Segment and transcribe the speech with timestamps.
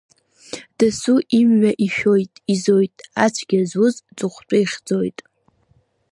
[0.77, 5.19] Дасу имҩа ишәоит, изоит, ацәгьа зуз ҵыхәтәа ихьӡоит.